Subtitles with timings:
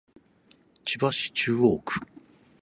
[0.83, 2.01] 千葉市中央区